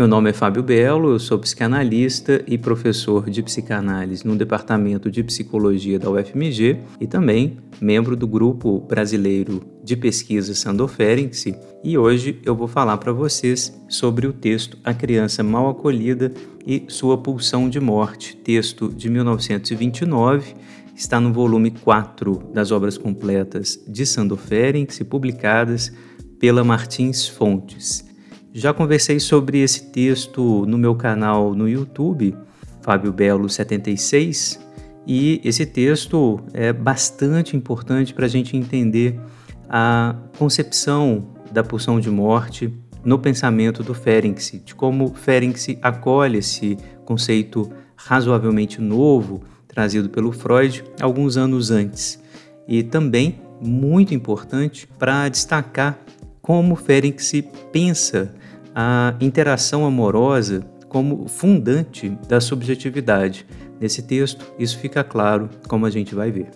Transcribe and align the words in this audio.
Meu 0.00 0.08
nome 0.08 0.30
é 0.30 0.32
Fábio 0.32 0.62
Belo, 0.62 1.10
eu 1.10 1.18
sou 1.18 1.38
psicanalista 1.38 2.42
e 2.46 2.56
professor 2.56 3.28
de 3.28 3.42
psicanálise 3.42 4.26
no 4.26 4.34
Departamento 4.34 5.10
de 5.10 5.22
Psicologia 5.22 5.98
da 5.98 6.10
UFMG 6.10 6.78
e 6.98 7.06
também 7.06 7.58
membro 7.78 8.16
do 8.16 8.26
Grupo 8.26 8.80
Brasileiro 8.80 9.62
de 9.84 9.94
Pesquisa 9.98 10.54
Sandor 10.54 10.88
Ferenczi. 10.88 11.54
E 11.84 11.98
hoje 11.98 12.40
eu 12.46 12.56
vou 12.56 12.66
falar 12.66 12.96
para 12.96 13.12
vocês 13.12 13.78
sobre 13.90 14.26
o 14.26 14.32
texto 14.32 14.78
A 14.82 14.94
Criança 14.94 15.42
Mal 15.42 15.68
Acolhida 15.68 16.32
e 16.66 16.82
Sua 16.88 17.18
Pulsão 17.18 17.68
de 17.68 17.78
Morte, 17.78 18.34
texto 18.36 18.88
de 18.88 19.10
1929 19.10 20.54
está 20.96 21.20
no 21.20 21.30
volume 21.30 21.72
4 21.72 22.52
das 22.54 22.72
obras 22.72 22.96
completas 22.96 23.78
de 23.86 24.06
Sandor 24.06 24.38
Ferenczi, 24.38 25.04
publicadas 25.04 25.92
pela 26.38 26.64
Martins 26.64 27.28
Fontes. 27.28 28.09
Já 28.52 28.74
conversei 28.74 29.20
sobre 29.20 29.60
esse 29.60 29.92
texto 29.92 30.66
no 30.66 30.76
meu 30.76 30.96
canal 30.96 31.54
no 31.54 31.68
YouTube, 31.68 32.36
Fábio 32.82 33.12
Belo 33.12 33.48
76, 33.48 34.58
e 35.06 35.40
esse 35.44 35.64
texto 35.64 36.40
é 36.52 36.72
bastante 36.72 37.56
importante 37.56 38.12
para 38.12 38.26
a 38.26 38.28
gente 38.28 38.56
entender 38.56 39.20
a 39.68 40.16
concepção 40.36 41.28
da 41.52 41.62
pulsão 41.62 42.00
de 42.00 42.10
morte 42.10 42.74
no 43.04 43.20
pensamento 43.20 43.84
do 43.84 43.94
Ferenczi, 43.94 44.58
de 44.58 44.74
como 44.74 45.14
Ferenczi 45.14 45.78
acolhe 45.80 46.38
esse 46.38 46.76
conceito 47.04 47.70
razoavelmente 47.94 48.80
novo 48.80 49.42
trazido 49.68 50.10
pelo 50.10 50.32
Freud 50.32 50.82
alguns 51.00 51.36
anos 51.36 51.70
antes. 51.70 52.20
E 52.66 52.82
também 52.82 53.40
muito 53.60 54.12
importante 54.12 54.88
para 54.98 55.28
destacar 55.28 56.00
como 56.42 56.74
Ferenczi 56.74 57.42
pensa 57.70 58.34
a 58.74 59.14
interação 59.20 59.84
amorosa 59.84 60.60
como 60.88 61.28
fundante 61.28 62.10
da 62.28 62.40
subjetividade. 62.40 63.46
Nesse 63.80 64.02
texto, 64.02 64.52
isso 64.58 64.78
fica 64.78 65.02
claro, 65.02 65.48
como 65.68 65.86
a 65.86 65.90
gente 65.90 66.14
vai 66.14 66.30
ver. 66.30 66.50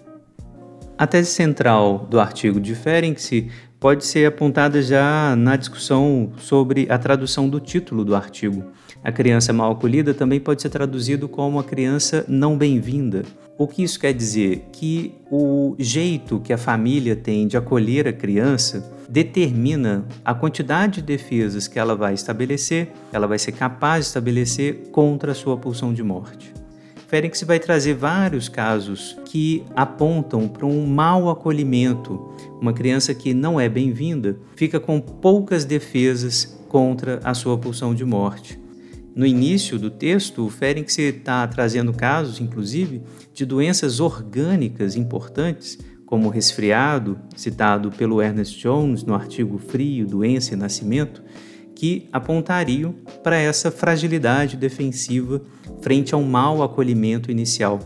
A 0.97 1.07
tese 1.07 1.31
central 1.31 2.07
do 2.11 2.21
artigo 2.21 2.61
de 2.61 2.75
Ferenczi 2.75 3.51
pode 3.81 4.05
ser 4.05 4.27
apontada 4.27 4.81
já 4.81 5.35
na 5.37 5.57
discussão 5.57 6.33
sobre 6.39 6.87
a 6.89 6.97
tradução 6.99 7.49
do 7.49 7.61
título 7.61 8.05
do 8.05 8.15
artigo. 8.15 8.65
A 9.03 9.13
criança 9.13 9.53
mal 9.53 9.73
acolhida 9.73 10.15
também 10.15 10.41
pode 10.41 10.63
ser 10.63 10.71
traduzido 10.71 11.29
como 11.29 11.59
a 11.59 11.65
criança 11.65 12.25
não 12.29 12.57
bem-vinda. 12.57 13.23
O 13.57 13.69
que 13.69 13.85
isso 13.85 14.01
quer 14.01 14.13
dizer? 14.13 14.67
Que 14.73 15.15
o 15.31 15.77
jeito 15.79 16.41
que 16.41 16.53
a 16.53 16.59
família 16.59 17.15
tem 17.15 17.47
de 17.47 17.57
acolher 17.57 18.09
a 18.09 18.13
criança 18.13 18.93
determina 19.09 20.05
a 20.25 20.35
quantidade 20.35 20.97
de 20.97 21.03
defesas 21.03 21.69
que 21.69 21.79
ela 21.79 21.95
vai 21.95 22.15
estabelecer, 22.15 22.91
ela 23.13 23.29
vai 23.29 23.39
ser 23.39 23.53
capaz 23.53 24.07
de 24.07 24.09
estabelecer 24.09 24.89
contra 24.91 25.31
a 25.31 25.35
sua 25.37 25.57
pulsão 25.57 25.95
de 25.95 26.03
morte. 26.03 26.53
Ferenc 27.07 27.45
vai 27.45 27.61
trazer 27.61 27.95
vários 27.95 28.49
casos 28.49 29.17
que 29.25 29.63
apontam 29.77 30.49
para 30.49 30.67
um 30.67 30.85
mau 30.85 31.31
acolhimento. 31.31 32.33
Uma 32.61 32.73
criança 32.73 33.15
que 33.15 33.33
não 33.33 33.61
é 33.61 33.69
bem-vinda 33.69 34.37
fica 34.57 34.81
com 34.81 35.01
poucas 35.01 35.65
defesas 35.65 36.59
contra 36.69 37.21
a 37.23 37.33
sua 37.35 37.57
pulsão 37.57 37.95
de 37.95 38.05
morte. 38.05 38.64
No 39.15 39.25
início 39.25 39.79
do 39.79 39.91
texto, 39.91 40.45
o 40.45 40.51
Ferenc 40.51 40.91
está 41.01 41.47
trazendo 41.47 41.93
casos, 41.93 42.41
inclusive, 42.41 43.01
de 43.33 43.47
doenças 43.47 44.01
orgânicas 44.01 44.97
importantes, 44.97 45.79
como 46.05 46.27
o 46.27 46.31
resfriado, 46.31 47.21
citado 47.37 47.93
pelo 47.93 48.21
Ernest 48.21 48.61
Jones 48.61 49.05
no 49.05 49.15
artigo 49.15 49.57
Frio, 49.57 50.05
Doença 50.05 50.55
e 50.55 50.57
Nascimento, 50.57 51.23
que 51.77 52.09
apontariam 52.13 52.93
para 53.23 53.37
essa 53.37 53.71
fragilidade 53.71 54.57
defensiva 54.57 55.41
frente 55.81 56.13
a 56.13 56.19
um 56.19 56.25
mau 56.25 56.61
acolhimento 56.61 57.31
inicial. 57.31 57.79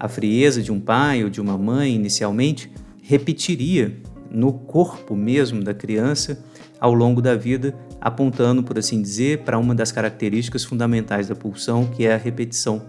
A 0.00 0.08
frieza 0.08 0.60
de 0.60 0.72
um 0.72 0.80
pai 0.80 1.22
ou 1.22 1.30
de 1.30 1.40
uma 1.40 1.56
mãe, 1.56 1.94
inicialmente, 1.94 2.70
repetiria 3.00 3.96
no 4.28 4.52
corpo 4.52 5.14
mesmo 5.14 5.62
da 5.62 5.72
criança 5.72 6.44
ao 6.80 6.92
longo 6.92 7.22
da 7.22 7.34
vida 7.34 7.74
apontando, 8.00 8.62
por 8.62 8.78
assim 8.78 9.00
dizer, 9.00 9.38
para 9.38 9.58
uma 9.58 9.74
das 9.74 9.90
características 9.90 10.64
fundamentais 10.64 11.28
da 11.28 11.34
pulsão, 11.34 11.86
que 11.86 12.06
é 12.06 12.14
a 12.14 12.18
repetição. 12.18 12.82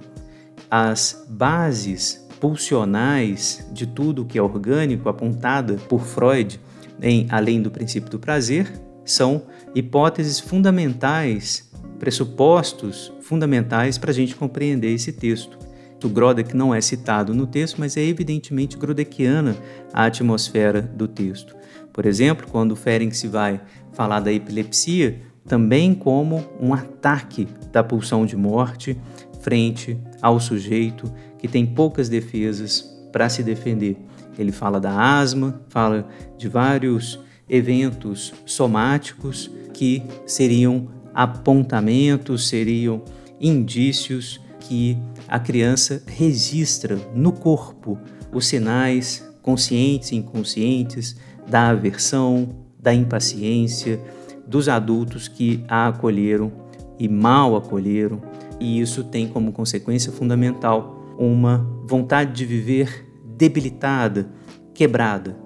As 0.69 1.25
bases 1.29 2.27
pulsionais 2.39 3.67
de 3.71 3.87
tudo 3.87 4.25
que 4.25 4.37
é 4.37 4.41
orgânico, 4.41 5.09
apontada 5.09 5.75
por 5.89 6.01
Freud 6.01 6.59
em 7.01 7.27
Além 7.29 7.61
do 7.61 7.71
Princípio 7.71 8.09
do 8.09 8.19
Prazer, 8.19 8.71
são 9.05 9.43
hipóteses 9.73 10.39
fundamentais, 10.39 11.69
pressupostos 11.99 13.11
fundamentais 13.21 13.97
para 13.97 14.11
a 14.11 14.13
gente 14.13 14.35
compreender 14.35 14.93
esse 14.93 15.11
texto. 15.11 15.57
O 16.03 16.09
Grodek 16.09 16.55
não 16.55 16.75
é 16.75 16.79
citado 16.79 17.33
no 17.33 17.47
texto, 17.47 17.77
mas 17.79 17.97
é 17.97 18.03
evidentemente 18.03 18.77
grodekiana 18.77 19.57
a 19.91 20.05
atmosfera 20.05 20.81
do 20.81 21.07
texto. 21.07 21.56
Por 21.97 22.05
exemplo, 22.05 22.45
quando 22.51 22.75
Ferenc 22.75 23.27
vai 23.27 23.59
falar 23.91 24.19
da 24.19 24.31
epilepsia 24.31 25.19
também 25.47 25.95
como 25.95 26.45
um 26.61 26.71
ataque 26.71 27.47
da 27.71 27.83
pulsão 27.83 28.23
de 28.23 28.37
morte 28.37 28.95
frente 29.41 29.97
ao 30.21 30.39
sujeito 30.39 31.11
que 31.39 31.47
tem 31.47 31.65
poucas 31.65 32.07
defesas 32.07 32.81
para 33.11 33.27
se 33.29 33.41
defender. 33.41 33.97
Ele 34.37 34.51
fala 34.51 34.79
da 34.79 35.17
asma, 35.17 35.59
fala 35.69 36.07
de 36.37 36.47
vários 36.47 37.19
eventos 37.49 38.31
somáticos 38.45 39.49
que 39.73 40.03
seriam 40.23 40.89
apontamentos, 41.15 42.47
seriam 42.47 43.01
indícios 43.41 44.39
que 44.59 44.95
a 45.27 45.39
criança 45.39 46.03
registra 46.05 46.95
no 47.15 47.31
corpo 47.31 47.97
os 48.31 48.45
sinais 48.45 49.27
conscientes 49.41 50.11
e 50.11 50.15
inconscientes 50.15 51.15
da 51.47 51.69
aversão, 51.69 52.49
da 52.79 52.93
impaciência 52.93 53.99
dos 54.45 54.69
adultos 54.69 55.27
que 55.27 55.63
a 55.67 55.87
acolheram 55.87 56.51
e 56.99 57.07
mal 57.07 57.55
acolheram, 57.55 58.21
e 58.59 58.79
isso 58.79 59.03
tem 59.03 59.27
como 59.27 59.51
consequência 59.51 60.11
fundamental 60.11 61.15
uma 61.17 61.67
vontade 61.85 62.33
de 62.33 62.45
viver 62.45 63.05
debilitada, 63.23 64.29
quebrada. 64.73 65.37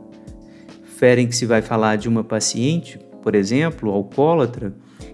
Ferenc 0.84 1.34
vai 1.46 1.62
falar 1.62 1.96
de 1.96 2.08
uma 2.08 2.24
paciente, 2.24 3.00
por 3.22 3.34
exemplo, 3.36 3.92
alcoólatra, 3.92 4.74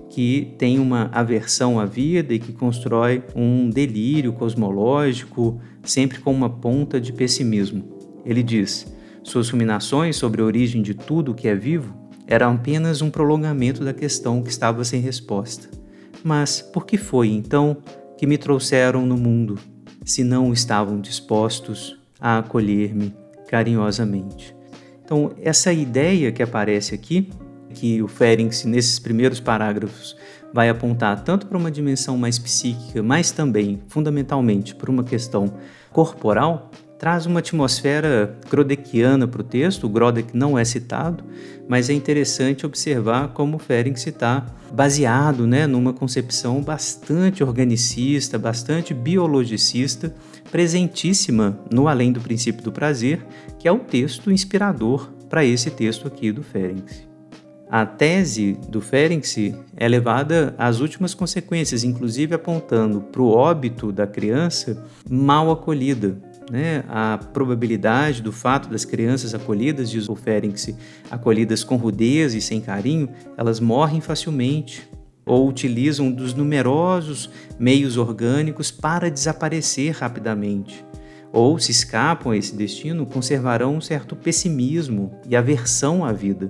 que 0.09 0.53
tem 0.57 0.79
uma 0.79 1.09
aversão 1.13 1.79
à 1.79 1.85
vida 1.85 2.33
e 2.33 2.39
que 2.39 2.51
constrói 2.51 3.23
um 3.35 3.69
delírio 3.69 4.33
cosmológico, 4.33 5.61
sempre 5.83 6.19
com 6.19 6.31
uma 6.31 6.49
ponta 6.49 6.99
de 6.99 7.13
pessimismo. 7.13 7.83
Ele 8.25 8.43
diz: 8.43 8.91
suas 9.27 9.49
ruminações 9.49 10.15
sobre 10.15 10.41
a 10.41 10.45
origem 10.45 10.81
de 10.81 10.93
tudo 10.93 11.35
que 11.35 11.47
é 11.47 11.55
vivo 11.55 11.93
era 12.25 12.47
apenas 12.47 13.01
um 13.01 13.09
prolongamento 13.09 13.83
da 13.83 13.93
questão 13.93 14.41
que 14.41 14.49
estava 14.49 14.83
sem 14.83 15.01
resposta. 15.01 15.69
Mas 16.23 16.61
por 16.61 16.85
que 16.85 16.97
foi 16.97 17.29
então 17.29 17.77
que 18.17 18.25
me 18.25 18.37
trouxeram 18.37 19.05
no 19.05 19.17
mundo, 19.17 19.57
se 20.03 20.23
não 20.23 20.51
estavam 20.51 20.99
dispostos 20.99 21.97
a 22.19 22.39
acolher-me 22.39 23.13
carinhosamente? 23.47 24.55
Então, 25.03 25.31
essa 25.41 25.71
ideia 25.71 26.31
que 26.31 26.43
aparece 26.43 26.93
aqui, 26.93 27.29
que 27.73 28.01
o 28.01 28.07
Ferenc, 28.07 28.65
nesses 28.65 28.99
primeiros 28.99 29.39
parágrafos, 29.39 30.17
vai 30.53 30.69
apontar 30.69 31.23
tanto 31.23 31.47
para 31.47 31.57
uma 31.57 31.71
dimensão 31.71 32.17
mais 32.17 32.39
psíquica, 32.39 33.03
mas 33.03 33.31
também, 33.31 33.81
fundamentalmente, 33.87 34.75
para 34.75 34.91
uma 34.91 35.03
questão 35.03 35.53
corporal, 35.91 36.71
traz 36.97 37.25
uma 37.25 37.39
atmosfera 37.39 38.35
grodekiana 38.49 39.27
para 39.27 39.41
o 39.41 39.43
texto. 39.43 39.85
O 39.85 39.89
Grodek 39.89 40.35
não 40.35 40.57
é 40.57 40.65
citado, 40.65 41.23
mas 41.67 41.89
é 41.89 41.93
interessante 41.93 42.65
observar 42.65 43.29
como 43.29 43.59
Ferenc 43.59 43.97
está 43.97 44.45
baseado 44.71 45.45
né, 45.45 45.67
numa 45.67 45.93
concepção 45.93 46.61
bastante 46.61 47.43
organicista, 47.43 48.37
bastante 48.39 48.93
biologicista, 48.93 50.13
presentíssima 50.51 51.59
no 51.71 51.87
Além 51.87 52.11
do 52.11 52.21
Princípio 52.21 52.63
do 52.63 52.71
Prazer, 52.71 53.25
que 53.59 53.67
é 53.67 53.71
o 53.71 53.79
texto 53.79 54.31
inspirador 54.31 55.09
para 55.29 55.45
esse 55.45 55.69
texto 55.69 56.07
aqui 56.07 56.31
do 56.31 56.41
Ferenc. 56.41 57.05
a 57.69 57.85
tese 57.85 58.57
do 58.69 58.79
Ferenczi 58.79 59.53
é 59.75 59.87
levada 59.89 60.55
às 60.57 60.79
últimas 60.79 61.13
consequências, 61.13 61.83
inclusive 61.83 62.33
apontando 62.33 63.01
para 63.01 63.21
o 63.21 63.29
óbito 63.29 63.91
da 63.91 64.07
criança 64.07 64.85
mal 65.09 65.51
acolhida. 65.51 66.17
Né? 66.49 66.83
A 66.87 67.17
probabilidade 67.17 68.21
do 68.21 68.31
fato 68.31 68.69
das 68.69 68.85
crianças 68.85 69.33
acolhidas, 69.35 69.93
o 70.07 70.15
Ferenczi, 70.15 70.75
acolhidas 71.11 71.63
com 71.63 71.75
rudeza 71.75 72.37
e 72.37 72.41
sem 72.41 72.61
carinho, 72.61 73.09
elas 73.35 73.59
morrem 73.59 73.99
facilmente 73.99 74.87
ou 75.25 75.47
utilizam 75.47 76.09
dos 76.09 76.33
numerosos 76.33 77.29
meios 77.59 77.97
orgânicos 77.97 78.71
para 78.71 79.11
desaparecer 79.11 79.93
rapidamente. 79.93 80.85
Ou, 81.33 81.59
se 81.59 81.71
escapam 81.71 82.31
a 82.31 82.37
esse 82.37 82.55
destino, 82.55 83.05
conservarão 83.05 83.75
um 83.75 83.81
certo 83.81 84.15
pessimismo 84.15 85.11
e 85.27 85.35
aversão 85.35 86.05
à 86.05 86.13
vida. 86.13 86.47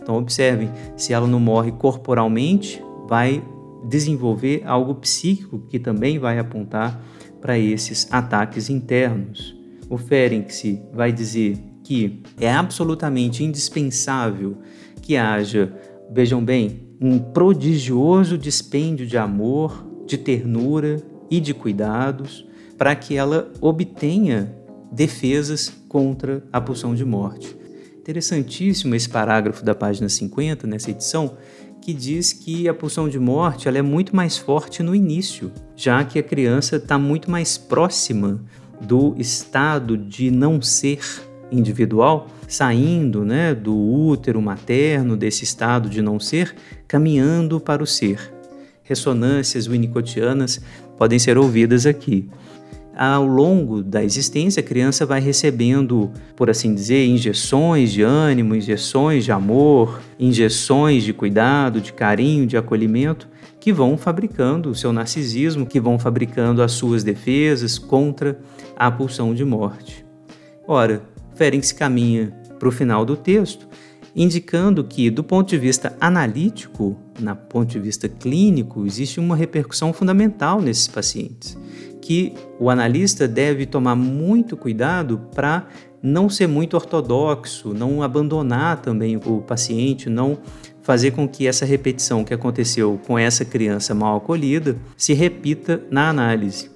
Então, 0.00 0.16
observem: 0.16 0.70
se 0.96 1.12
ela 1.12 1.26
não 1.26 1.40
morre 1.40 1.72
corporalmente, 1.72 2.80
vai 3.08 3.42
desenvolver 3.84 4.62
algo 4.64 4.94
psíquico 4.94 5.58
que 5.68 5.80
também 5.80 6.18
vai 6.18 6.38
apontar 6.38 7.02
para 7.40 7.58
esses 7.58 8.06
ataques 8.10 8.68
internos. 8.68 9.56
O 9.88 9.96
Ferenc 9.96 10.80
vai 10.92 11.12
dizer 11.12 11.58
que 11.82 12.22
é 12.40 12.52
absolutamente 12.52 13.42
indispensável 13.42 14.58
que 15.02 15.16
haja, 15.16 15.72
vejam 16.12 16.44
bem, 16.44 16.88
um 17.00 17.18
prodigioso 17.18 18.36
dispêndio 18.36 19.06
de 19.06 19.16
amor, 19.16 19.86
de 20.06 20.18
ternura 20.18 21.02
e 21.30 21.40
de 21.40 21.54
cuidados 21.54 22.46
para 22.76 22.94
que 22.94 23.16
ela 23.16 23.50
obtenha 23.60 24.54
defesas 24.92 25.72
contra 25.88 26.42
a 26.52 26.60
pulsão 26.60 26.94
de 26.94 27.04
morte. 27.04 27.56
Interessantíssimo 27.98 28.94
esse 28.94 29.08
parágrafo 29.08 29.64
da 29.64 29.74
página 29.74 30.08
50 30.08 30.66
nessa 30.66 30.90
edição, 30.90 31.36
que 31.80 31.94
diz 31.94 32.32
que 32.32 32.68
a 32.68 32.74
pulsão 32.74 33.08
de 33.08 33.18
morte 33.18 33.66
ela 33.66 33.78
é 33.78 33.82
muito 33.82 34.14
mais 34.14 34.36
forte 34.36 34.82
no 34.82 34.94
início, 34.94 35.50
já 35.74 36.04
que 36.04 36.18
a 36.18 36.22
criança 36.22 36.76
está 36.76 36.98
muito 36.98 37.30
mais 37.30 37.56
próxima 37.56 38.40
do 38.80 39.14
estado 39.18 39.96
de 39.96 40.30
não 40.30 40.60
ser 40.60 41.00
individual, 41.50 42.28
saindo 42.46 43.24
né, 43.24 43.54
do 43.54 43.76
útero 43.76 44.40
materno, 44.40 45.16
desse 45.16 45.44
estado 45.44 45.88
de 45.88 46.00
não 46.00 46.20
ser, 46.20 46.54
caminhando 46.86 47.60
para 47.60 47.82
o 47.82 47.86
ser. 47.86 48.32
Ressonâncias 48.82 49.66
winnicottianas 49.66 50.60
podem 50.96 51.18
ser 51.18 51.38
ouvidas 51.38 51.86
aqui. 51.86 52.28
Ao 53.02 53.26
longo 53.26 53.82
da 53.82 54.04
existência, 54.04 54.60
a 54.60 54.62
criança 54.62 55.06
vai 55.06 55.22
recebendo, 55.22 56.10
por 56.36 56.50
assim 56.50 56.74
dizer, 56.74 57.06
injeções 57.06 57.90
de 57.90 58.02
ânimo, 58.02 58.54
injeções 58.54 59.24
de 59.24 59.32
amor, 59.32 60.02
injeções 60.18 61.02
de 61.02 61.14
cuidado, 61.14 61.80
de 61.80 61.94
carinho, 61.94 62.46
de 62.46 62.58
acolhimento, 62.58 63.26
que 63.58 63.72
vão 63.72 63.96
fabricando 63.96 64.68
o 64.68 64.74
seu 64.74 64.92
narcisismo, 64.92 65.64
que 65.64 65.80
vão 65.80 65.98
fabricando 65.98 66.62
as 66.62 66.72
suas 66.72 67.02
defesas 67.02 67.78
contra 67.78 68.38
a 68.76 68.90
pulsão 68.90 69.32
de 69.34 69.46
morte. 69.46 70.04
Ora, 70.68 71.02
Ferenc 71.34 71.72
caminha 71.74 72.34
para 72.58 72.68
o 72.68 72.72
final 72.72 73.06
do 73.06 73.16
texto, 73.16 73.66
indicando 74.14 74.84
que, 74.84 75.08
do 75.08 75.24
ponto 75.24 75.48
de 75.48 75.56
vista 75.56 75.96
analítico, 75.98 76.98
na 77.18 77.34
ponto 77.34 77.70
de 77.70 77.78
vista 77.78 78.10
clínico, 78.10 78.84
existe 78.84 79.18
uma 79.18 79.36
repercussão 79.36 79.90
fundamental 79.90 80.60
nesses 80.60 80.86
pacientes, 80.86 81.56
que 82.10 82.34
o 82.58 82.68
analista 82.68 83.28
deve 83.28 83.64
tomar 83.64 83.94
muito 83.94 84.56
cuidado 84.56 85.28
para 85.32 85.68
não 86.02 86.28
ser 86.28 86.48
muito 86.48 86.74
ortodoxo, 86.74 87.72
não 87.72 88.02
abandonar 88.02 88.82
também 88.82 89.16
o 89.16 89.40
paciente, 89.40 90.10
não 90.10 90.36
fazer 90.82 91.12
com 91.12 91.28
que 91.28 91.46
essa 91.46 91.64
repetição 91.64 92.24
que 92.24 92.34
aconteceu 92.34 93.00
com 93.06 93.16
essa 93.16 93.44
criança 93.44 93.94
mal 93.94 94.16
acolhida 94.16 94.76
se 94.96 95.12
repita 95.12 95.84
na 95.88 96.08
análise. 96.08 96.68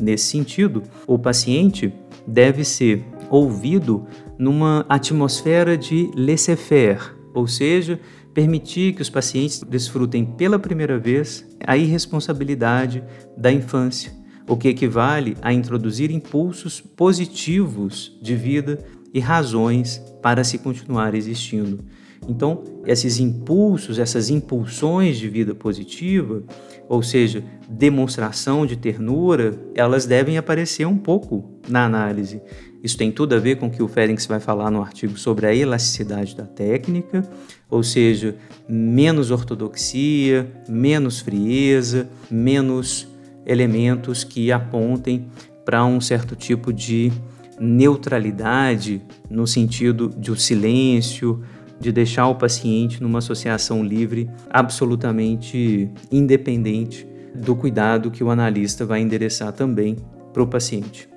Nesse 0.00 0.24
sentido, 0.24 0.82
o 1.06 1.16
paciente 1.16 1.94
deve 2.26 2.64
ser 2.64 3.04
ouvido 3.30 4.04
numa 4.36 4.84
atmosfera 4.88 5.78
de 5.78 6.10
laissez-faire, 6.16 7.14
ou 7.32 7.46
seja, 7.46 8.00
permitir 8.34 8.94
que 8.94 9.02
os 9.02 9.08
pacientes 9.08 9.62
desfrutem 9.62 10.24
pela 10.24 10.58
primeira 10.58 10.98
vez 10.98 11.46
a 11.64 11.76
irresponsabilidade 11.76 13.04
da 13.36 13.52
infância, 13.52 14.23
o 14.48 14.56
que 14.56 14.68
equivale 14.68 15.36
a 15.40 15.52
introduzir 15.52 16.10
impulsos 16.10 16.80
positivos 16.80 18.16
de 18.20 18.34
vida 18.34 18.78
e 19.12 19.20
razões 19.20 20.02
para 20.20 20.44
se 20.44 20.58
continuar 20.58 21.14
existindo. 21.14 21.84
Então, 22.28 22.64
esses 22.86 23.18
impulsos, 23.20 23.98
essas 23.98 24.30
impulsões 24.30 25.18
de 25.18 25.28
vida 25.28 25.54
positiva, 25.54 26.42
ou 26.88 27.02
seja, 27.02 27.44
demonstração 27.68 28.66
de 28.66 28.76
ternura, 28.76 29.58
elas 29.74 30.06
devem 30.06 30.38
aparecer 30.38 30.86
um 30.86 30.96
pouco 30.96 31.44
na 31.68 31.84
análise. 31.84 32.40
Isso 32.82 32.98
tem 32.98 33.10
tudo 33.10 33.34
a 33.34 33.38
ver 33.38 33.56
com 33.56 33.66
o 33.66 33.70
que 33.70 33.82
o 33.82 33.88
Ferenc 33.88 34.26
vai 34.28 34.40
falar 34.40 34.70
no 34.70 34.82
artigo 34.82 35.18
sobre 35.18 35.46
a 35.46 35.54
elasticidade 35.54 36.36
da 36.36 36.44
técnica, 36.44 37.26
ou 37.70 37.82
seja, 37.82 38.36
menos 38.68 39.30
ortodoxia, 39.30 40.50
menos 40.68 41.20
frieza, 41.20 42.08
menos 42.30 43.08
elementos 43.46 44.24
que 44.24 44.50
apontem 44.50 45.26
para 45.64 45.84
um 45.84 46.00
certo 46.00 46.36
tipo 46.36 46.72
de 46.72 47.12
neutralidade 47.58 49.02
no 49.30 49.46
sentido 49.46 50.08
de 50.08 50.30
o 50.30 50.36
silêncio, 50.36 51.42
de 51.80 51.92
deixar 51.92 52.26
o 52.28 52.34
paciente 52.34 53.02
numa 53.02 53.18
associação 53.18 53.84
livre 53.84 54.28
absolutamente 54.50 55.90
independente 56.10 57.06
do 57.34 57.56
cuidado 57.56 58.10
que 58.10 58.22
o 58.22 58.30
analista 58.30 58.84
vai 58.84 59.00
endereçar 59.00 59.52
também 59.52 59.96
para 60.32 60.42
o 60.42 60.46
paciente. 60.46 61.08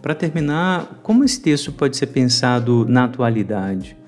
Para 0.00 0.14
terminar, 0.14 1.00
como 1.02 1.24
esse 1.24 1.40
texto 1.40 1.70
pode 1.72 1.96
ser 1.96 2.06
pensado 2.06 2.86
na 2.88 3.04
atualidade? 3.04 4.00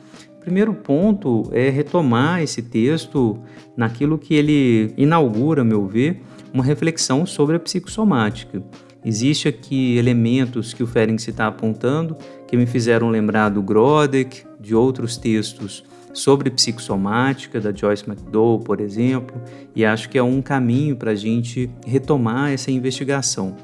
primeiro 0.42 0.74
ponto 0.74 1.48
é 1.52 1.70
retomar 1.70 2.42
esse 2.42 2.62
texto 2.62 3.38
naquilo 3.76 4.18
que 4.18 4.34
ele 4.34 4.92
inaugura, 4.96 5.62
a 5.62 5.64
meu 5.64 5.86
ver, 5.86 6.20
uma 6.52 6.64
reflexão 6.64 7.24
sobre 7.24 7.56
a 7.56 7.60
psicossomática. 7.60 8.62
Existe 9.04 9.48
aqui 9.48 9.96
elementos 9.96 10.72
que 10.72 10.82
o 10.82 10.86
Ferenc 10.86 11.28
está 11.28 11.46
apontando 11.48 12.16
que 12.46 12.56
me 12.56 12.66
fizeram 12.66 13.08
lembrar 13.08 13.48
do 13.48 13.62
Grodek, 13.62 14.44
de 14.60 14.74
outros 14.74 15.16
textos 15.16 15.82
sobre 16.12 16.50
psicossomática, 16.50 17.60
da 17.60 17.72
Joyce 17.72 18.04
McDowell, 18.06 18.60
por 18.60 18.80
exemplo, 18.80 19.40
e 19.74 19.84
acho 19.84 20.08
que 20.08 20.18
é 20.18 20.22
um 20.22 20.42
caminho 20.42 20.94
para 20.94 21.12
a 21.12 21.14
gente 21.14 21.70
retomar 21.86 22.52
essa 22.52 22.70
investigação. 22.70 23.56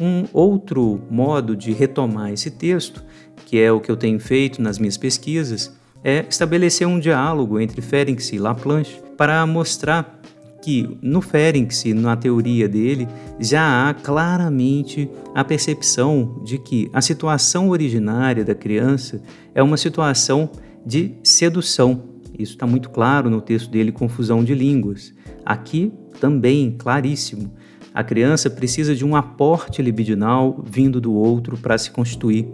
Um 0.00 0.24
outro 0.32 1.02
modo 1.10 1.56
de 1.56 1.72
retomar 1.72 2.32
esse 2.32 2.50
texto, 2.50 3.04
que 3.44 3.60
é 3.60 3.70
o 3.72 3.80
que 3.80 3.90
eu 3.90 3.96
tenho 3.96 4.20
feito 4.20 4.62
nas 4.62 4.78
minhas 4.78 4.96
pesquisas, 4.96 5.76
é 6.02 6.24
estabelecer 6.28 6.86
um 6.86 7.00
diálogo 7.00 7.60
entre 7.60 7.82
Ferenczi 7.82 8.36
e 8.36 8.38
Laplanche 8.38 9.02
para 9.16 9.44
mostrar 9.44 10.19
que 10.62 10.98
no 11.00 11.20
Ferenczi, 11.20 11.94
na 11.94 12.16
teoria 12.16 12.68
dele, 12.68 13.08
já 13.38 13.88
há 13.88 13.94
claramente 13.94 15.08
a 15.34 15.42
percepção 15.42 16.40
de 16.44 16.58
que 16.58 16.90
a 16.92 17.00
situação 17.00 17.70
originária 17.70 18.44
da 18.44 18.54
criança 18.54 19.22
é 19.54 19.62
uma 19.62 19.76
situação 19.76 20.50
de 20.84 21.14
sedução. 21.22 22.10
Isso 22.38 22.52
está 22.52 22.66
muito 22.66 22.90
claro 22.90 23.28
no 23.28 23.40
texto 23.40 23.70
dele, 23.70 23.92
Confusão 23.92 24.42
de 24.42 24.54
Línguas. 24.54 25.14
Aqui 25.44 25.92
também, 26.20 26.74
claríssimo. 26.78 27.52
A 27.92 28.04
criança 28.04 28.48
precisa 28.48 28.94
de 28.94 29.04
um 29.04 29.16
aporte 29.16 29.82
libidinal 29.82 30.62
vindo 30.64 31.00
do 31.00 31.12
outro 31.12 31.56
para 31.56 31.76
se 31.76 31.90
constituir. 31.90 32.48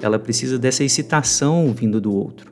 Ela 0.00 0.18
precisa 0.18 0.58
dessa 0.58 0.82
excitação 0.82 1.72
vindo 1.74 2.00
do 2.00 2.12
outro. 2.14 2.50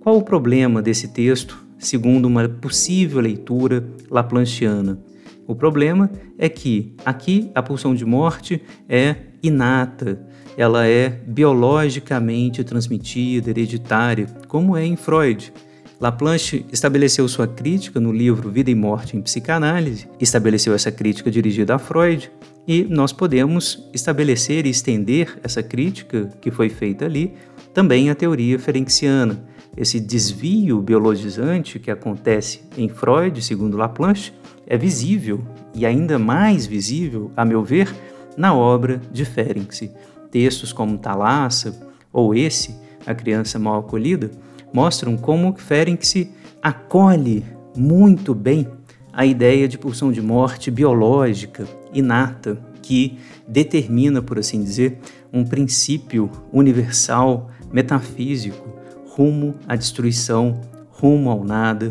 Qual 0.00 0.16
o 0.18 0.22
problema 0.22 0.82
desse 0.82 1.08
texto, 1.08 1.61
segundo 1.82 2.26
uma 2.26 2.48
possível 2.48 3.20
leitura 3.20 3.84
laplanchiana? 4.10 4.98
O 5.46 5.54
problema 5.54 6.10
é 6.38 6.48
que 6.48 6.94
aqui 7.04 7.50
a 7.54 7.62
pulsão 7.62 7.94
de 7.94 8.04
morte 8.04 8.62
é 8.88 9.16
inata, 9.42 10.24
ela 10.56 10.86
é 10.86 11.08
biologicamente 11.08 12.62
transmitida, 12.62 13.50
hereditária, 13.50 14.26
como 14.48 14.76
é 14.76 14.84
em 14.84 14.96
Freud. 14.96 15.52
Laplanche 16.00 16.66
estabeleceu 16.72 17.26
sua 17.28 17.46
crítica 17.46 18.00
no 18.00 18.12
livro 18.12 18.50
Vida 18.50 18.70
e 18.70 18.74
Morte 18.74 19.16
em 19.16 19.22
Psicanálise, 19.22 20.08
estabeleceu 20.20 20.74
essa 20.74 20.90
crítica 20.90 21.30
dirigida 21.30 21.74
a 21.74 21.78
Freud, 21.78 22.30
e 22.66 22.84
nós 22.84 23.12
podemos 23.12 23.88
estabelecer 23.92 24.66
e 24.66 24.70
estender 24.70 25.38
essa 25.42 25.62
crítica 25.62 26.28
que 26.40 26.50
foi 26.50 26.68
feita 26.68 27.04
ali 27.04 27.34
também 27.74 28.10
à 28.10 28.14
teoria 28.14 28.58
ferenciana. 28.58 29.44
Esse 29.76 29.98
desvio 29.98 30.80
biologizante 30.80 31.78
que 31.78 31.90
acontece 31.90 32.62
em 32.76 32.88
Freud, 32.88 33.42
segundo 33.42 33.76
Laplanche, 33.76 34.32
é 34.66 34.76
visível 34.76 35.40
e 35.74 35.86
ainda 35.86 36.18
mais 36.18 36.66
visível, 36.66 37.30
a 37.36 37.44
meu 37.44 37.64
ver, 37.64 37.92
na 38.36 38.54
obra 38.54 39.00
de 39.10 39.24
Ferenczi. 39.24 39.90
Textos 40.30 40.72
como 40.72 40.98
Thalassa 40.98 41.88
ou 42.12 42.34
esse, 42.34 42.76
A 43.06 43.14
Criança 43.14 43.58
Mal 43.58 43.80
Acolhida, 43.80 44.30
mostram 44.72 45.16
como 45.16 45.54
Ferenc 45.56 46.30
acolhe 46.62 47.44
muito 47.76 48.34
bem 48.34 48.68
a 49.12 49.26
ideia 49.26 49.68
de 49.68 49.76
pulsão 49.76 50.12
de 50.12 50.22
morte 50.22 50.70
biológica, 50.70 51.66
inata, 51.92 52.58
que 52.80 53.18
determina, 53.46 54.22
por 54.22 54.38
assim 54.38 54.62
dizer, 54.62 54.98
um 55.32 55.44
princípio 55.44 56.30
universal, 56.52 57.50
metafísico, 57.70 58.71
rumo 59.14 59.54
à 59.68 59.76
destruição, 59.76 60.60
rumo 60.90 61.30
ao 61.30 61.44
nada, 61.44 61.90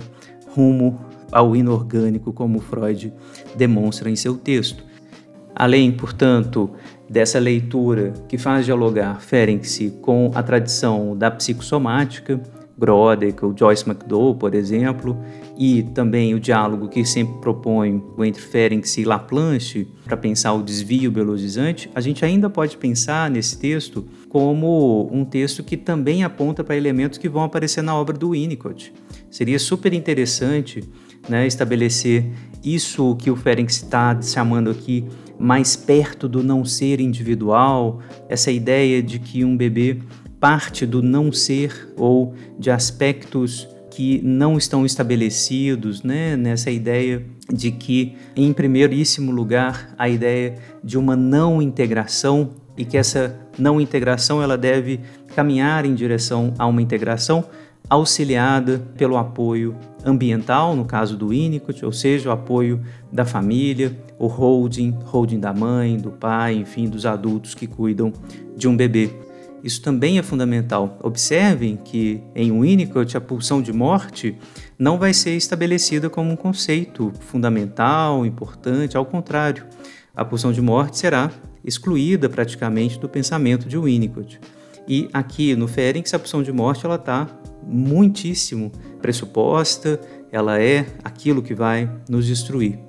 rumo 0.56 1.00
ao 1.32 1.56
inorgânico, 1.56 2.34
como 2.34 2.60
Freud 2.60 3.13
demonstra 3.56 4.10
em 4.10 4.16
seu 4.16 4.36
texto. 4.36 4.84
Além, 5.56 5.92
portanto, 5.92 6.72
dessa 7.10 7.40
leitura 7.40 8.13
que 8.28 8.38
faz 8.38 8.66
dialogar 8.66 9.22
Ferenczi 9.22 9.92
com 10.01 10.32
a 10.34 10.42
tradição 10.42 11.16
da 11.16 11.30
psicossomática, 11.30 12.42
ou 13.44 13.56
Joyce 13.56 13.88
McDowell, 13.88 14.36
por 14.36 14.56
exemplo, 14.56 15.16
e 15.63 15.84
também 15.84 16.34
o 16.34 16.39
diálogo 16.39 16.89
que 16.89 17.06
sempre 17.06 17.36
proponho 17.39 18.03
entre 18.24 18.41
Ferenc 18.41 19.00
e 19.00 19.06
Laplanche 19.06 19.88
para 20.03 20.18
pensar 20.18 20.53
o 20.53 20.63
desvio 20.63 21.12
biologizante, 21.12 21.88
a 21.94 22.01
gente 22.01 22.25
ainda 22.25 22.50
pode 22.50 22.77
pensar 22.77 23.30
nesse 23.30 23.60
texto 23.60 24.03
como 24.27 25.08
um 25.13 25.24
texto 25.24 25.63
que 25.63 25.77
também 25.77 26.24
aponta 26.24 26.63
para 26.63 26.75
elementos 26.75 27.20
que 27.20 27.30
vão 27.30 27.44
aparecer 27.44 27.84
na 27.84 27.96
obra 27.96 28.18
do 28.18 28.32
Winnicott. 28.32 28.91
Seria 29.30 29.60
super 29.60 29.94
interessante 29.94 30.84
né, 31.30 31.46
estabelecer 31.46 32.25
isso 32.63 33.15
que 33.18 33.30
o 33.30 33.36
Ferenc 33.36 33.70
está 33.70 34.20
chamando 34.20 34.72
aqui 34.72 35.06
mais 35.38 35.75
perto 35.75 36.27
do 36.27 36.41
não 36.41 36.65
ser 36.65 37.00
individual, 37.00 38.00
essa 38.27 38.51
ideia 38.51 39.03
de 39.03 39.20
que 39.20 39.46
um 39.46 39.56
bebê 39.56 40.00
parte 40.39 40.88
do 40.88 41.03
não 41.03 41.32
ser 41.32 41.94
ou 41.96 42.34
de 42.58 42.72
aspectos 42.72 43.68
que 43.92 44.22
não 44.24 44.58
estão 44.58 44.86
estabelecidos, 44.86 46.02
né? 46.02 46.38
nessa 46.38 46.72
ideia 46.72 47.24
de 47.52 47.72
que, 47.72 48.16
em 48.36 48.54
primeiríssimo 48.54 49.32
lugar, 49.32 49.94
a 49.98 50.08
ideia 50.08 50.56
de 50.82 50.98
uma 50.98 51.16
não 51.16 51.62
integração 51.62 52.52
e 52.78 52.86
que 52.86 52.98
essa 52.98 53.38
não 53.60 53.82
integração 53.82 54.42
ela 54.42 54.58
deve 54.58 55.02
caminhar 55.36 55.86
em 55.86 55.94
direção 55.94 56.54
a 56.58 56.66
uma 56.66 56.82
integração 56.82 57.44
auxiliada 57.90 58.82
pelo 58.98 59.18
apoio 59.18 59.76
ambiental, 60.06 60.74
no 60.74 60.86
caso 60.86 61.18
do 61.18 61.28
Winnicott, 61.28 61.84
ou 61.84 61.92
seja, 61.92 62.30
o 62.30 62.32
apoio 62.32 62.82
da 63.12 63.26
família, 63.26 63.96
o 64.18 64.28
holding, 64.28 64.98
holding 65.04 65.40
da 65.40 65.54
mãe, 65.54 65.98
do 65.98 66.12
pai, 66.12 66.56
enfim, 66.56 66.88
dos 66.88 67.06
adultos 67.06 67.54
que 67.54 67.68
cuidam 67.68 68.14
de 68.56 68.70
um 68.70 68.78
bebê. 68.78 69.12
Isso 69.63 69.82
também 69.82 70.18
é 70.18 70.24
fundamental. 70.24 70.98
Observem 71.03 71.77
que 71.77 72.22
em 72.36 72.51
Winnicott 72.51 73.15
a 73.15 73.22
pulsão 73.22 73.62
de 73.62 73.72
morte 73.72 74.36
não 74.77 74.98
vai 74.98 75.13
ser 75.13 75.36
estabelecida 75.36 76.10
como 76.10 76.32
um 76.32 76.36
conceito 76.36 77.12
fundamental, 77.20 78.25
importante, 78.25 78.98
ao 78.98 79.06
contrário. 79.06 79.65
A 80.15 80.25
pulsão 80.25 80.51
de 80.51 80.62
morte 80.62 80.98
será 80.98 81.32
excluída 81.63 82.27
praticamente 82.27 83.00
do 83.00 83.08
pensamento 83.08 83.68
de 83.68 83.77
Winnicott. 83.77 84.39
E 84.88 85.08
aqui 85.13 85.56
no 85.56 85.68
Ferenc 85.68 86.13
a 86.13 86.20
pulsão 86.20 86.41
de 86.41 86.51
morte 86.51 86.86
ela 86.86 86.96
está 86.96 87.27
muitíssimo 87.63 88.72
pressuposta, 89.01 90.01
ela 90.32 90.60
é 90.60 90.86
aquilo 91.03 91.41
que 91.41 91.53
vai 91.53 91.89
nos 92.10 92.25
destruir. 92.25 92.80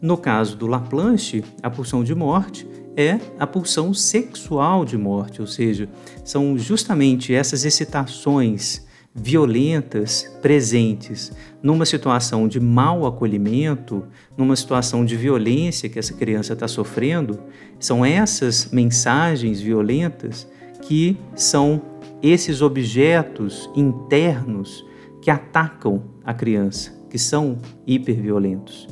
No 0.00 0.16
caso 0.16 0.56
do 0.56 0.66
Laplanche, 0.66 1.44
a 1.62 1.70
pulsão 1.70 2.02
de 2.02 2.14
morte 2.14 2.66
é 2.96 3.18
a 3.38 3.46
pulsão 3.46 3.94
sexual 3.94 4.84
de 4.84 4.96
morte, 4.96 5.40
ou 5.40 5.46
seja, 5.46 5.88
são 6.24 6.58
justamente 6.58 7.34
essas 7.34 7.64
excitações 7.64 8.86
violentas 9.14 10.30
presentes 10.40 11.32
numa 11.62 11.84
situação 11.84 12.48
de 12.48 12.58
mau 12.58 13.06
acolhimento, 13.06 14.04
numa 14.36 14.56
situação 14.56 15.04
de 15.04 15.16
violência 15.16 15.88
que 15.88 15.98
essa 15.98 16.14
criança 16.14 16.54
está 16.54 16.66
sofrendo, 16.66 17.38
são 17.78 18.04
essas 18.04 18.70
mensagens 18.72 19.60
violentas 19.60 20.48
que 20.82 21.16
são 21.34 21.82
esses 22.22 22.62
objetos 22.62 23.68
internos 23.74 24.84
que 25.20 25.30
atacam 25.30 26.02
a 26.24 26.32
criança, 26.32 26.92
que 27.10 27.18
são 27.18 27.58
hiperviolentos. 27.86 28.88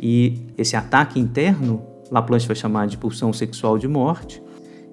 E 0.00 0.38
esse 0.58 0.76
ataque 0.76 1.18
interno 1.18 1.91
Laplanche 2.12 2.46
vai 2.46 2.54
chamar 2.54 2.86
de 2.86 2.98
pulsão 2.98 3.32
sexual 3.32 3.78
de 3.78 3.88
morte, 3.88 4.42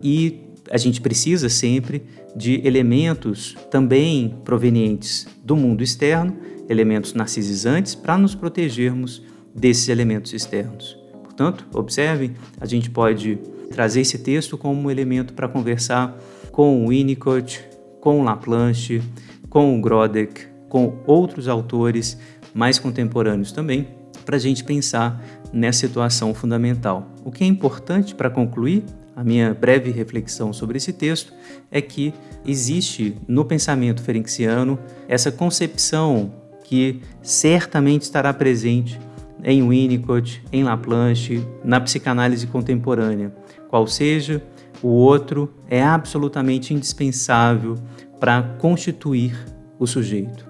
e 0.01 0.41
a 0.71 0.77
gente 0.77 1.01
precisa 1.01 1.49
sempre 1.49 2.03
de 2.35 2.65
elementos 2.65 3.57
também 3.69 4.37
provenientes 4.45 5.27
do 5.43 5.55
mundo 5.55 5.83
externo, 5.83 6.37
elementos 6.69 7.13
narcisizantes, 7.13 7.93
para 7.93 8.17
nos 8.17 8.33
protegermos 8.33 9.21
desses 9.53 9.89
elementos 9.89 10.31
externos. 10.33 10.97
Portanto, 11.23 11.65
observem, 11.73 12.35
a 12.59 12.65
gente 12.65 12.89
pode 12.89 13.37
trazer 13.71 14.01
esse 14.01 14.19
texto 14.19 14.57
como 14.57 14.79
um 14.79 14.89
elemento 14.89 15.33
para 15.33 15.49
conversar 15.49 16.17
com 16.51 16.85
o 16.85 16.89
Winnicott, 16.89 17.63
com 17.99 18.21
o 18.21 18.23
Laplanche, 18.23 19.01
com 19.49 19.77
o 19.77 19.81
Grodek, 19.81 20.47
com 20.69 20.99
outros 21.05 21.47
autores 21.47 22.17
mais 22.53 22.79
contemporâneos 22.79 23.51
também, 23.51 23.87
para 24.25 24.35
a 24.35 24.39
gente 24.39 24.63
pensar 24.63 25.23
nessa 25.51 25.87
situação 25.87 26.33
fundamental. 26.33 27.11
O 27.23 27.31
que 27.31 27.43
é 27.43 27.47
importante 27.47 28.13
para 28.15 28.29
concluir 28.29 28.83
a 29.15 29.23
minha 29.23 29.53
breve 29.53 29.91
reflexão 29.91 30.53
sobre 30.53 30.77
esse 30.77 30.93
texto 30.93 31.33
é 31.69 31.81
que 31.81 32.13
existe 32.45 33.17
no 33.27 33.43
pensamento 33.43 34.01
ferenciano 34.01 34.79
essa 35.07 35.31
concepção 35.31 36.33
que 36.63 37.01
certamente 37.21 38.03
estará 38.03 38.33
presente 38.33 38.99
em 39.43 39.67
Winnicott, 39.67 40.41
em 40.51 40.63
Laplanche, 40.63 41.45
na 41.63 41.79
psicanálise 41.79 42.47
contemporânea. 42.47 43.33
Qual 43.69 43.87
seja, 43.87 44.43
o 44.81 44.87
outro 44.87 45.53
é 45.69 45.83
absolutamente 45.83 46.73
indispensável 46.73 47.75
para 48.19 48.41
constituir 48.57 49.37
o 49.77 49.85
sujeito. 49.85 50.45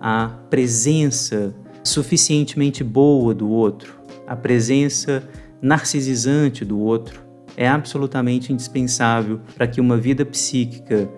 A 0.00 0.28
presença 0.48 1.54
suficientemente 1.82 2.84
boa 2.84 3.34
do 3.34 3.48
outro, 3.48 4.00
a 4.26 4.36
presença 4.36 5.22
narcisizante 5.60 6.64
do 6.64 6.78
outro 6.78 7.20
é 7.56 7.68
absolutamente 7.68 8.52
indispensável 8.52 9.40
para 9.54 9.66
que 9.66 9.80
uma 9.80 9.96
vida 9.96 10.24
psíquica 10.24 11.10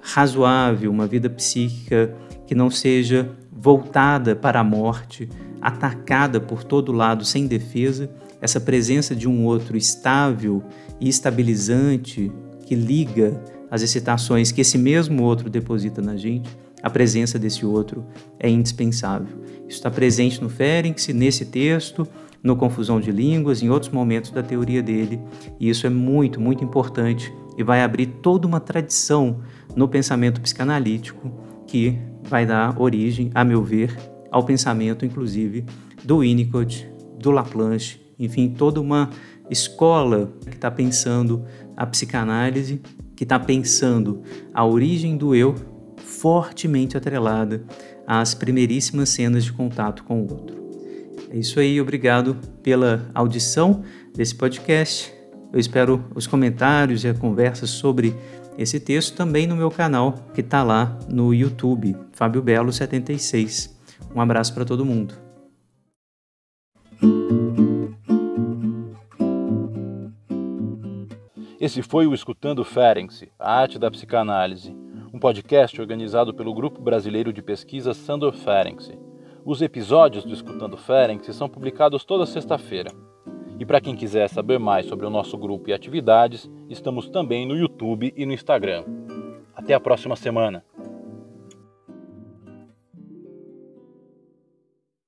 razoável, 0.00 0.90
uma 0.90 1.06
vida 1.06 1.28
psíquica 1.28 2.14
que 2.46 2.54
não 2.54 2.70
seja 2.70 3.30
voltada 3.50 4.36
para 4.36 4.60
a 4.60 4.64
morte, 4.64 5.28
atacada 5.60 6.40
por 6.40 6.62
todo 6.62 6.92
lado 6.92 7.24
sem 7.24 7.46
defesa, 7.46 8.08
essa 8.40 8.60
presença 8.60 9.14
de 9.14 9.28
um 9.28 9.44
outro 9.44 9.76
estável 9.76 10.62
e 11.00 11.08
estabilizante 11.08 12.30
que 12.64 12.74
liga 12.74 13.42
as 13.70 13.82
excitações 13.82 14.52
que 14.52 14.60
esse 14.60 14.78
mesmo 14.78 15.24
outro 15.24 15.50
deposita 15.50 16.00
na 16.00 16.16
gente, 16.16 16.48
a 16.82 16.90
presença 16.90 17.38
desse 17.38 17.66
outro 17.66 18.04
é 18.38 18.48
indispensável. 18.48 19.38
Isso 19.68 19.78
está 19.78 19.90
presente 19.90 20.40
no 20.40 20.48
Ferenc, 20.48 21.12
nesse 21.12 21.44
texto, 21.44 22.06
no 22.42 22.56
Confusão 22.56 23.00
de 23.00 23.10
Línguas, 23.10 23.62
em 23.62 23.68
outros 23.68 23.90
momentos 23.92 24.30
da 24.30 24.42
teoria 24.42 24.82
dele, 24.82 25.20
e 25.58 25.68
isso 25.68 25.86
é 25.86 25.90
muito, 25.90 26.40
muito 26.40 26.62
importante 26.64 27.32
e 27.56 27.64
vai 27.64 27.82
abrir 27.82 28.06
toda 28.22 28.46
uma 28.46 28.60
tradição 28.60 29.40
no 29.74 29.88
pensamento 29.88 30.40
psicanalítico 30.40 31.32
que 31.66 31.98
vai 32.22 32.46
dar 32.46 32.80
origem, 32.80 33.30
a 33.34 33.44
meu 33.44 33.62
ver, 33.62 33.96
ao 34.30 34.44
pensamento, 34.44 35.04
inclusive, 35.04 35.64
do 36.04 36.18
Winnicott, 36.18 36.88
do 37.18 37.30
Laplanche, 37.30 38.00
enfim, 38.18 38.50
toda 38.50 38.80
uma 38.80 39.10
escola 39.50 40.32
que 40.42 40.54
está 40.54 40.70
pensando 40.70 41.44
a 41.76 41.84
psicanálise, 41.86 42.80
que 43.16 43.24
está 43.24 43.38
pensando 43.38 44.22
a 44.54 44.64
origem 44.64 45.16
do 45.16 45.34
eu 45.34 45.54
fortemente 46.08 46.96
atrelada 46.96 47.62
às 48.06 48.34
primeiríssimas 48.34 49.10
cenas 49.10 49.44
de 49.44 49.52
contato 49.52 50.02
com 50.04 50.22
o 50.22 50.32
outro. 50.32 50.56
É 51.30 51.36
isso 51.36 51.60
aí, 51.60 51.78
obrigado 51.80 52.34
pela 52.62 53.10
audição 53.14 53.82
desse 54.14 54.34
podcast. 54.34 55.12
Eu 55.52 55.60
espero 55.60 56.04
os 56.14 56.26
comentários 56.26 57.04
e 57.04 57.08
a 57.08 57.14
conversa 57.14 57.66
sobre 57.66 58.14
esse 58.56 58.80
texto 58.80 59.14
também 59.14 59.46
no 59.46 59.54
meu 59.54 59.70
canal, 59.70 60.14
que 60.34 60.40
está 60.40 60.62
lá 60.62 60.98
no 61.08 61.34
YouTube, 61.34 61.94
Fábio 62.12 62.42
Belo 62.42 62.72
76. 62.72 63.78
Um 64.14 64.20
abraço 64.20 64.54
para 64.54 64.64
todo 64.64 64.84
mundo. 64.84 65.14
Esse 71.60 71.82
foi 71.82 72.06
o 72.06 72.14
Escutando 72.14 72.64
Ferenczi, 72.64 73.30
a 73.38 73.60
arte 73.60 73.78
da 73.78 73.90
psicanálise, 73.90 74.74
um 75.12 75.18
podcast 75.18 75.80
organizado 75.80 76.34
pelo 76.34 76.54
Grupo 76.54 76.80
Brasileiro 76.80 77.32
de 77.32 77.42
Pesquisa 77.42 77.94
Sandor 77.94 78.32
Ferenczi. 78.32 78.98
Os 79.44 79.62
episódios 79.62 80.24
do 80.24 80.32
Escutando 80.32 80.76
Ferenc 80.76 81.32
são 81.32 81.48
publicados 81.48 82.04
toda 82.04 82.26
sexta-feira. 82.26 82.90
E 83.58 83.64
para 83.64 83.80
quem 83.80 83.96
quiser 83.96 84.28
saber 84.28 84.58
mais 84.58 84.86
sobre 84.86 85.06
o 85.06 85.10
nosso 85.10 85.36
grupo 85.36 85.70
e 85.70 85.72
atividades, 85.72 86.50
estamos 86.68 87.08
também 87.08 87.46
no 87.46 87.56
YouTube 87.56 88.12
e 88.16 88.26
no 88.26 88.32
Instagram. 88.32 88.84
Até 89.54 89.74
a 89.74 89.80
próxima 89.80 90.14
semana! 90.14 90.64